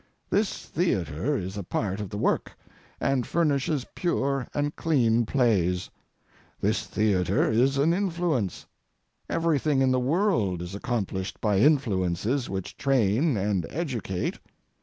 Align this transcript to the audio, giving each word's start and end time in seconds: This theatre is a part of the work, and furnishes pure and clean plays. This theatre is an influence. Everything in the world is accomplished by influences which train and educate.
This 0.31 0.65
theatre 0.65 1.37
is 1.37 1.57
a 1.57 1.63
part 1.63 1.99
of 1.99 2.09
the 2.09 2.17
work, 2.17 2.57
and 2.99 3.23
furnishes 3.23 3.85
pure 3.93 4.47
and 4.51 4.75
clean 4.75 5.27
plays. 5.27 5.91
This 6.59 6.87
theatre 6.87 7.51
is 7.51 7.77
an 7.77 7.93
influence. 7.93 8.65
Everything 9.29 9.79
in 9.79 9.91
the 9.91 9.99
world 9.99 10.63
is 10.63 10.73
accomplished 10.73 11.39
by 11.39 11.59
influences 11.59 12.49
which 12.49 12.77
train 12.77 13.37
and 13.37 13.67
educate. 13.69 14.39